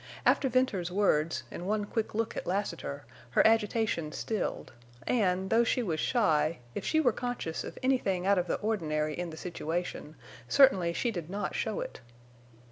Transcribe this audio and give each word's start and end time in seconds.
After 0.25 0.49
Venters's 0.49 0.91
words 0.91 1.43
and 1.51 1.67
one 1.67 1.85
quick 1.85 2.15
look 2.15 2.35
at 2.35 2.47
Lassiter, 2.47 3.05
her 3.29 3.45
agitation 3.45 4.11
stilled, 4.11 4.73
and, 5.05 5.51
though 5.51 5.63
she 5.63 5.83
was 5.83 5.99
shy, 5.99 6.57
if 6.73 6.83
she 6.83 6.99
were 6.99 7.11
conscious 7.13 7.63
of 7.63 7.77
anything 7.83 8.25
out 8.25 8.39
of 8.39 8.47
the 8.47 8.55
ordinary 8.61 9.13
in 9.15 9.29
the 9.29 9.37
situation, 9.37 10.15
certainly 10.47 10.91
she 10.91 11.11
did 11.11 11.29
not 11.29 11.53
show 11.53 11.81
it. 11.81 12.01